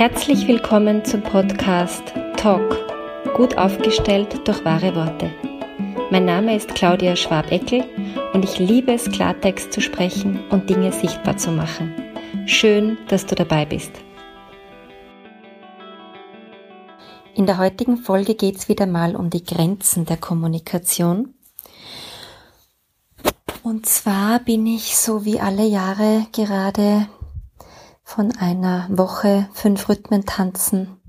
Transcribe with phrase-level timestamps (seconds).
[0.00, 2.02] Herzlich willkommen zum Podcast
[2.38, 2.74] Talk,
[3.36, 5.30] gut aufgestellt durch wahre Worte.
[6.10, 7.84] Mein Name ist Claudia Schwabeckel
[8.32, 11.92] und ich liebe es, Klartext zu sprechen und Dinge sichtbar zu machen.
[12.46, 13.92] Schön, dass du dabei bist.
[17.34, 21.34] In der heutigen Folge geht es wieder mal um die Grenzen der Kommunikation.
[23.62, 27.06] Und zwar bin ich so wie alle Jahre gerade
[28.10, 31.00] von einer Woche fünf Rhythmen tanzen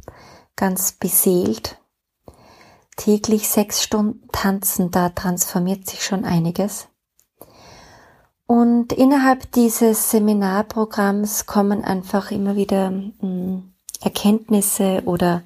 [0.55, 1.79] ganz beseelt.
[2.95, 6.89] Täglich sechs Stunden tanzen, da transformiert sich schon einiges.
[8.45, 15.41] Und innerhalb dieses Seminarprogramms kommen einfach immer wieder hm, Erkenntnisse oder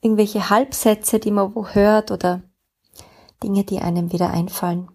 [0.00, 2.40] irgendwelche Halbsätze, die man wo hört oder
[3.42, 4.90] Dinge, die einem wieder einfallen.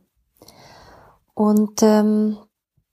[1.35, 2.37] Und ähm,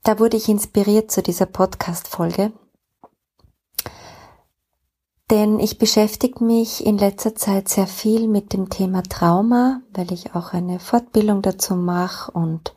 [0.03, 2.53] da wurde ich inspiriert zu dieser Podcast-Folge
[5.35, 10.33] denn ich beschäftige mich in letzter Zeit sehr viel mit dem Thema Trauma, weil ich
[10.37, 12.73] auch eine Fortbildung dazu mache und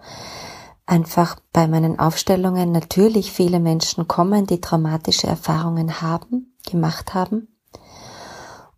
[0.87, 7.47] einfach bei meinen Aufstellungen natürlich viele Menschen kommen, die traumatische Erfahrungen haben, gemacht haben.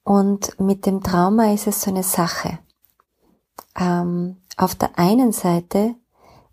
[0.04, 2.60] Und mit dem Trauma ist es so eine Sache.
[3.80, 5.96] Ähm, auf der einen Seite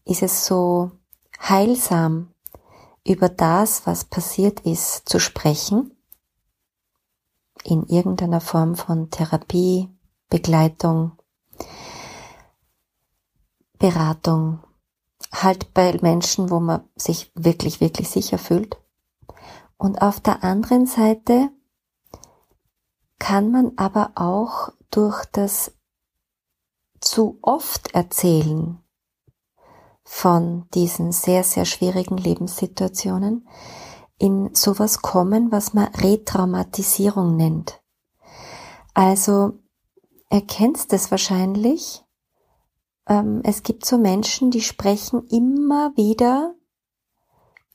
[0.05, 0.93] ist es so
[1.41, 2.29] heilsam,
[3.05, 5.91] über das, was passiert ist, zu sprechen
[7.67, 9.91] in irgendeiner Form von Therapie,
[10.29, 11.13] Begleitung,
[13.79, 14.61] Beratung,
[15.33, 18.77] halt bei Menschen, wo man sich wirklich, wirklich sicher fühlt.
[19.77, 21.51] Und auf der anderen Seite
[23.19, 25.73] kann man aber auch durch das
[27.01, 28.79] zu oft erzählen
[30.05, 33.49] von diesen sehr, sehr schwierigen Lebenssituationen
[34.19, 37.81] in sowas kommen, was man Retraumatisierung nennt.
[38.95, 39.55] Also
[40.31, 42.03] erkennst es wahrscheinlich.
[43.09, 46.55] Ähm, es gibt so Menschen, die sprechen immer wieder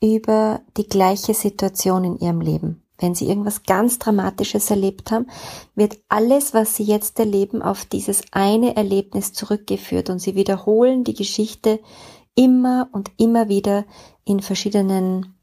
[0.01, 2.83] über die gleiche Situation in ihrem Leben.
[2.97, 5.27] Wenn sie irgendwas ganz Dramatisches erlebt haben,
[5.75, 11.15] wird alles, was sie jetzt erleben, auf dieses eine Erlebnis zurückgeführt und sie wiederholen die
[11.15, 11.79] Geschichte
[12.35, 13.85] immer und immer wieder
[14.23, 15.35] in verschiedenen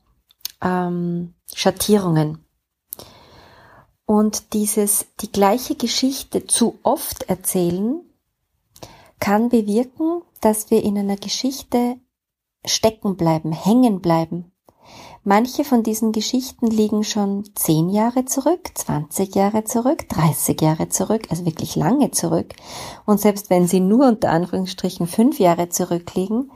[0.63, 2.45] ähm, Schattierungen.
[4.07, 8.01] Und dieses, die gleiche Geschichte zu oft erzählen,
[9.21, 11.97] kann bewirken, dass wir in einer Geschichte
[12.65, 14.53] stecken bleiben, hängen bleiben.
[15.25, 21.27] Manche von diesen Geschichten liegen schon zehn Jahre zurück, 20 Jahre zurück, 30 Jahre zurück,
[21.29, 22.55] also wirklich lange zurück.
[23.05, 26.51] Und selbst wenn sie nur unter Anführungsstrichen fünf Jahre zurückliegen,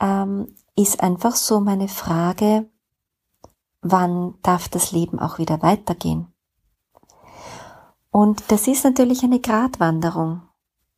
[0.00, 2.68] ähm, ist einfach so meine Frage,
[3.82, 6.32] wann darf das Leben auch wieder weitergehen.
[8.10, 10.42] Und das ist natürlich eine Gratwanderung,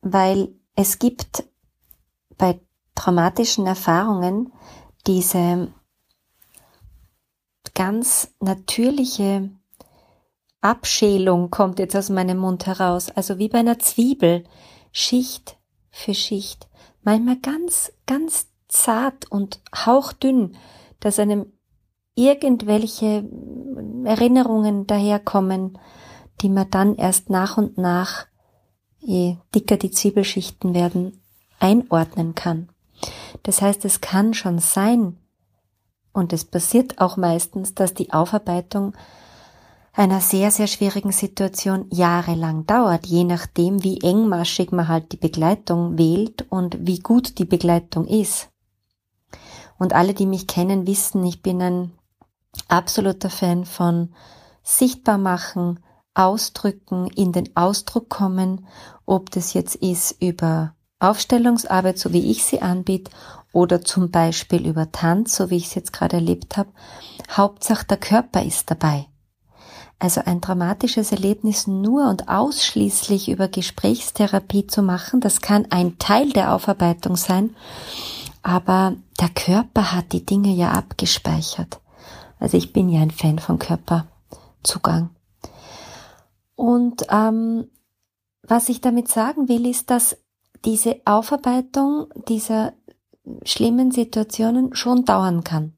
[0.01, 1.43] weil es gibt
[2.37, 2.59] bei
[2.95, 4.51] traumatischen Erfahrungen
[5.05, 5.71] diese
[7.73, 9.51] ganz natürliche
[10.61, 14.45] Abschälung kommt jetzt aus meinem Mund heraus, also wie bei einer Zwiebel,
[14.91, 15.57] Schicht
[15.91, 16.67] für Schicht,
[17.01, 20.55] manchmal ganz, ganz zart und hauchdünn,
[20.99, 21.52] dass einem
[22.15, 23.27] irgendwelche
[24.03, 25.77] Erinnerungen daherkommen,
[26.41, 28.25] die man dann erst nach und nach,
[28.99, 31.21] je dicker die Zwiebelschichten werden,
[31.59, 32.69] einordnen kann.
[33.43, 35.17] Das heißt, es kann schon sein,
[36.13, 38.93] und es passiert auch meistens, dass die Aufarbeitung
[39.93, 45.97] einer sehr, sehr schwierigen Situation jahrelang dauert, je nachdem, wie engmaschig man halt die Begleitung
[45.97, 48.49] wählt und wie gut die Begleitung ist.
[49.77, 51.91] Und alle, die mich kennen, wissen, ich bin ein
[52.67, 54.13] absoluter Fan von
[54.63, 55.79] sichtbar machen,
[56.13, 58.67] ausdrücken, in den Ausdruck kommen,
[59.05, 63.11] ob das jetzt ist über Aufstellungsarbeit, so wie ich sie anbiete,
[63.51, 66.69] oder zum Beispiel über Tanz, so wie ich es jetzt gerade erlebt habe.
[67.31, 69.07] Hauptsache der Körper ist dabei.
[69.99, 76.29] Also ein dramatisches Erlebnis nur und ausschließlich über Gesprächstherapie zu machen, das kann ein Teil
[76.31, 77.55] der Aufarbeitung sein,
[78.41, 81.79] aber der Körper hat die Dinge ja abgespeichert.
[82.43, 85.11] Also ich bin ja ein Fan von Körperzugang.
[86.55, 87.69] Und ähm,
[88.41, 90.17] was ich damit sagen will, ist, dass
[90.65, 92.73] diese Aufarbeitung dieser
[93.45, 95.71] schlimmen Situationen schon dauern kann.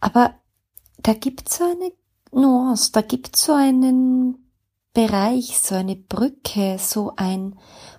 [0.00, 0.32] Aber
[0.96, 1.92] da gibt so eine
[2.32, 4.50] Nuance, da gibt so einen
[4.94, 7.58] Bereich, so eine Brücke, so ein,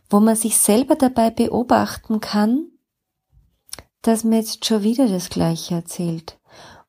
[0.10, 2.72] wo man sich selber dabei beobachten kann,
[4.02, 6.39] dass man jetzt schon wieder das Gleiche erzählt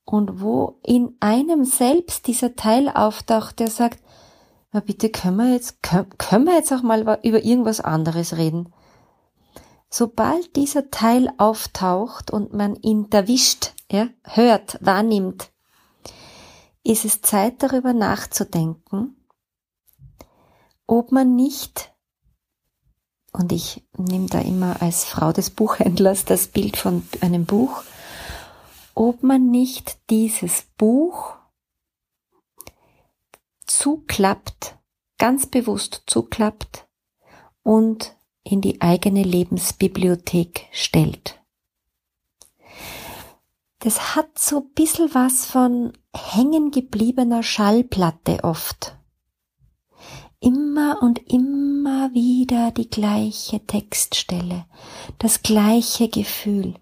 [0.05, 4.01] und wo in einem selbst dieser Teil auftaucht, der sagt,
[4.73, 8.73] na bitte können wir jetzt, können, können wir jetzt auch mal über irgendwas anderes reden.
[9.89, 15.51] Sobald dieser Teil auftaucht und man ihn erwischt, ja, hört, wahrnimmt,
[16.85, 19.17] ist es Zeit darüber nachzudenken,
[20.87, 21.93] ob man nicht,
[23.33, 27.83] und ich nehme da immer als Frau des Buchhändlers das Bild von einem Buch,
[28.95, 31.37] ob man nicht dieses Buch
[33.67, 34.77] zuklappt,
[35.19, 36.89] ganz bewusst zuklappt
[37.63, 41.41] und in die eigene Lebensbibliothek stellt.
[43.81, 48.97] Das hat so ein bisschen was von hängen gebliebener Schallplatte oft.
[50.39, 54.67] Immer und immer wieder die gleiche Textstelle,
[55.19, 56.75] das gleiche Gefühl,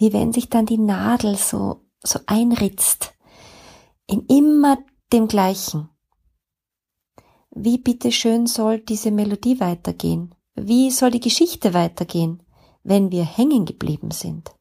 [0.00, 3.12] wie wenn sich dann die Nadel so, so einritzt
[4.06, 4.78] in immer
[5.12, 5.90] dem gleichen.
[7.50, 10.34] Wie bitteschön soll diese Melodie weitergehen?
[10.54, 12.42] Wie soll die Geschichte weitergehen,
[12.82, 14.54] wenn wir hängen geblieben sind?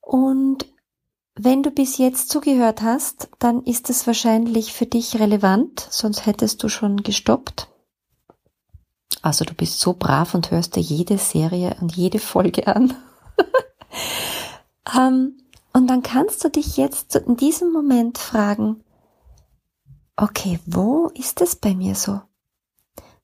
[0.00, 0.66] Und
[1.34, 6.62] wenn du bis jetzt zugehört hast, dann ist es wahrscheinlich für dich relevant, sonst hättest
[6.62, 7.69] du schon gestoppt.
[9.22, 12.94] Also du bist so brav und hörst dir jede Serie und jede Folge an.
[14.94, 15.36] um, ähm,
[15.72, 18.82] und dann kannst du dich jetzt in diesem Moment fragen,
[20.16, 22.20] okay, wo ist es bei mir so?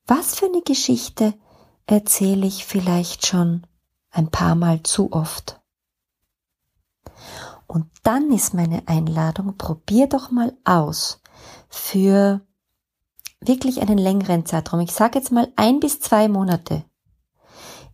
[0.07, 1.35] Was für eine Geschichte
[1.87, 3.67] erzähle ich vielleicht schon
[4.11, 5.61] ein paar Mal zu oft?
[7.67, 11.21] Und dann ist meine Einladung, probier doch mal aus
[11.69, 12.41] für
[13.41, 14.81] wirklich einen längeren Zeitraum.
[14.81, 16.85] Ich sage jetzt mal ein bis zwei Monate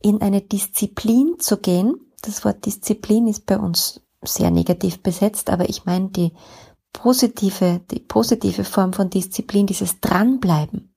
[0.01, 1.95] in eine Disziplin zu gehen.
[2.23, 6.33] Das Wort Disziplin ist bei uns sehr negativ besetzt, aber ich meine die
[6.93, 10.93] positive, die positive Form von Disziplin, dieses Dranbleiben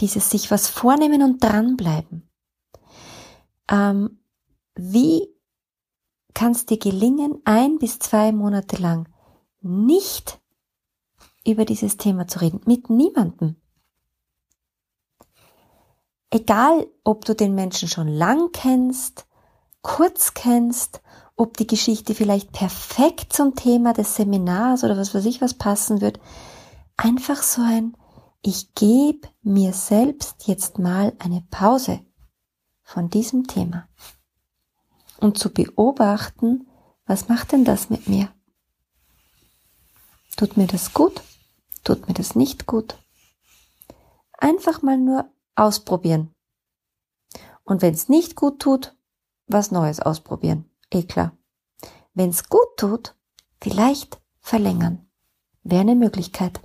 [0.00, 2.28] dieses sich was vornehmen und dranbleiben.
[3.70, 4.18] Ähm,
[4.74, 5.28] wie
[6.34, 9.08] kann es dir gelingen, ein bis zwei Monate lang
[9.60, 10.40] nicht
[11.46, 12.60] über dieses Thema zu reden?
[12.66, 13.56] Mit niemandem.
[16.34, 19.26] Egal, ob du den Menschen schon lang kennst,
[19.82, 21.02] kurz kennst,
[21.36, 26.00] ob die Geschichte vielleicht perfekt zum Thema des Seminars oder was weiß ich was passen
[26.00, 26.18] wird,
[26.96, 27.94] einfach so ein
[28.40, 32.00] ich gebe mir selbst jetzt mal eine Pause
[32.82, 33.86] von diesem Thema
[35.18, 36.66] und zu beobachten,
[37.04, 38.32] was macht denn das mit mir?
[40.38, 41.20] Tut mir das gut?
[41.84, 42.96] Tut mir das nicht gut?
[44.38, 46.34] Einfach mal nur ausprobieren.
[47.64, 48.94] Und wenn es nicht gut tut,
[49.46, 50.70] was Neues ausprobieren.
[50.90, 51.32] Eh klar.
[52.14, 53.14] Wenn es gut tut,
[53.60, 55.06] vielleicht verlängern.
[55.62, 56.60] Wäre eine Möglichkeit.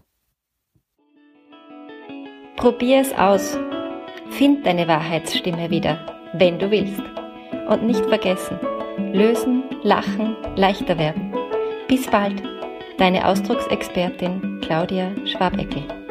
[2.57, 3.57] Probier es aus.
[4.31, 7.01] Find deine Wahrheitsstimme wieder, wenn du willst.
[7.69, 8.59] Und nicht vergessen,
[9.13, 11.33] lösen, lachen, leichter werden.
[11.87, 12.41] Bis bald,
[12.97, 16.06] deine Ausdrucksexpertin Claudia Schwabeckel.